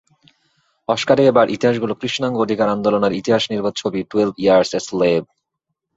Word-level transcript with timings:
অস্কারে 0.89 1.23
এবার 1.27 1.47
ইতিহাস 1.49 1.75
গড়ল 1.79 1.93
কৃষ্ণাঙ্গ 2.01 2.37
অধিকার 2.39 2.67
আন্দোলনের 2.69 3.17
ইতিহাসনির্ভর 3.19 3.73
ছবি 3.81 3.99
টুয়েলভ 4.09 4.33
ইয়ারস 4.37 4.69
অ্যা 4.71 4.81
স্লেভ। 4.87 5.21